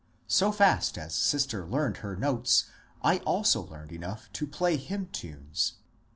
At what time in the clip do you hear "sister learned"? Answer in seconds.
1.13-1.97